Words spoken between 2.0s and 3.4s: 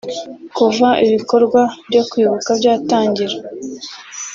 kwibuka byatangira